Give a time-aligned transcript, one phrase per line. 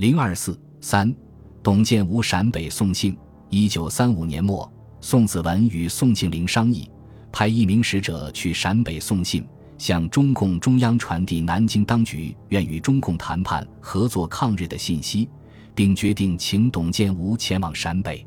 [0.00, 1.14] 零二四三，
[1.62, 3.14] 董建吾陕北送信。
[3.50, 4.66] 一九三五年末，
[5.02, 6.90] 宋子文与宋庆龄商议，
[7.30, 15.28] 派一名使者去陕北送信，向中共中央传递南京当局愿与中共谈判合作抗日的信息，
[15.74, 18.26] 并决定请董建吾前往陕北。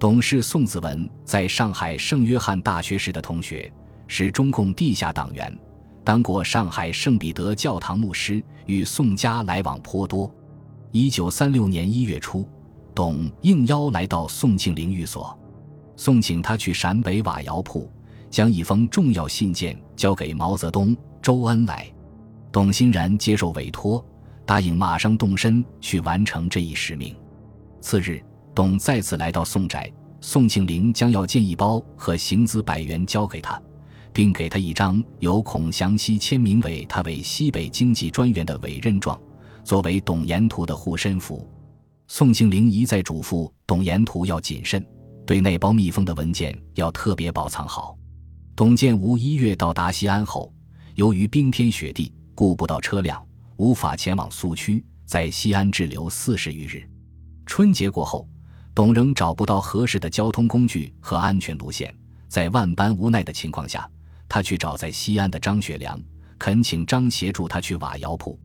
[0.00, 3.72] 董是宋子文在上海圣约翰大学时的同学，
[4.08, 5.56] 是中共地下党员，
[6.02, 10.28] 当过上海圣彼得教堂牧师，与宋家来往颇多。
[10.96, 12.48] 一九三六年一月初，
[12.94, 15.36] 董应邀来到宋庆龄寓所，
[15.96, 17.90] 宋请他去陕北瓦窑铺，
[18.30, 21.92] 将一封重要信件交给毛泽东、周恩来。
[22.52, 24.06] 董欣然接受委托，
[24.46, 27.12] 答应马上动身去完成这一使命。
[27.80, 28.22] 次日，
[28.54, 33.60] 董再次来到宋宅，宋庆龄将要见一包和行资百元交给他，
[34.12, 39.20] 并给他一张由孔祥熙签名为他为西北经济专员的委任状。
[39.64, 41.48] 作为董延图的护身符，
[42.06, 44.86] 宋庆龄一再嘱咐董延图要谨慎，
[45.26, 47.96] 对那包密封的文件要特别保藏好。
[48.54, 50.52] 董建吾一月到达西安后，
[50.96, 53.26] 由于冰天雪地，顾不到车辆，
[53.56, 56.86] 无法前往苏区，在西安滞留四十余日。
[57.46, 58.28] 春节过后，
[58.74, 61.92] 董仍找不到合适的交通工具和安全路线，
[62.28, 63.90] 在万般无奈的情况下，
[64.28, 65.98] 他去找在西安的张学良，
[66.38, 68.38] 恳请张协助他去瓦窑铺。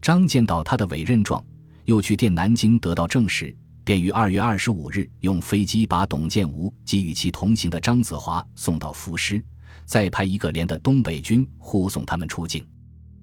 [0.00, 1.44] 张见到他的委任状，
[1.84, 3.54] 又去电南京得到证实，
[3.84, 9.42] 便于二月二十五日用飞机把董建吾及与其同行的张子华送到福师，
[9.84, 12.66] 再派一个连的东北军护送他们出境。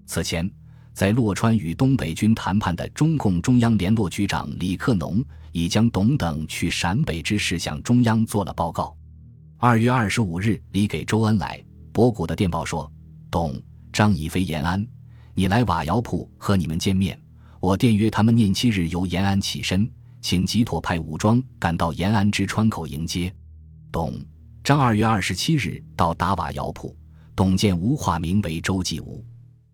[0.06, 0.50] 此前，
[0.94, 8.96] 在洛川与东北军谈判的中共中央联络局长李克农已将董等去陕北之事向中央做了报告。
[9.58, 12.92] 二月二十五日，李给周恩来、博古的电报说
[13.32, 13.60] ：“董、
[13.92, 14.86] 张已飞延安。”
[15.38, 17.20] 你来瓦窑铺和你们见面，
[17.60, 19.92] 我电约他们念七日由延安起身，
[20.22, 23.34] 请吉妥派武装赶到延安之川口迎接。
[23.92, 24.14] 董、
[24.64, 26.96] 张二月二十七日到达瓦窑铺，
[27.36, 29.22] 董建吾化名为周继吾。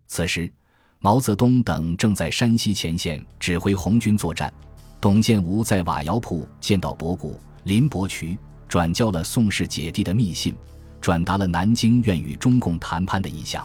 [0.07, 0.51] 此时，
[0.97, 4.51] 毛泽东等正在山西前线指挥红军作战。
[4.99, 8.35] 董建吾在瓦窑铺见到博古、林伯渠，
[8.67, 10.55] 转交了宋氏姐弟的密信，
[10.99, 13.63] 转达了南京愿与中共谈判的意向。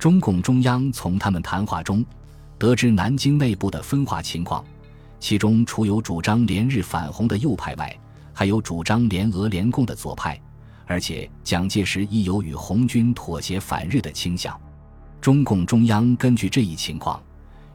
[0.00, 2.02] 中共中央从他们谈话中
[2.56, 4.64] 得知南京内部的分化情况，
[5.18, 7.94] 其中除有主张联日反红的右派外，
[8.32, 10.40] 还有主张联俄联共的左派，
[10.86, 14.58] 而且蒋介石亦有与红军妥协反日的倾向。
[15.20, 17.22] 中共中央根据这一情况，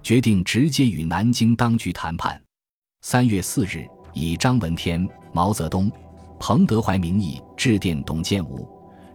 [0.02, 2.42] 决定直接与南京当局谈判。
[3.02, 3.86] 三月四日，
[4.16, 5.92] 以张闻天、毛泽东、
[6.40, 8.68] 彭德怀名义致电董建吾。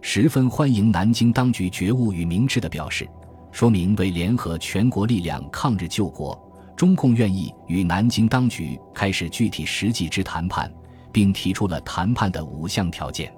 [0.03, 3.07] 十分欢迎南京当局觉悟与明智的表示，
[3.51, 6.37] 说明为联合全国力量抗日救国，
[6.75, 10.73] 中共愿意与南京当局开始具体实际之谈判，
[11.13, 13.31] 并提出了谈判的五项条件。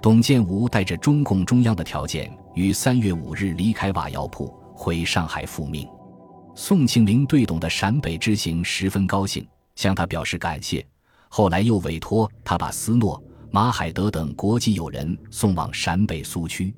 [0.00, 5.86] 董建吾带着中共中央的条件，于三月五日离开瓦窑铺，回上海复命。
[6.54, 10.86] 宋庆龄对董的陕北之行十分高兴，向他表示感谢。
[11.28, 13.20] 后来又委托他把斯诺。
[13.56, 16.74] 马海德等国际友人送往陕北苏区。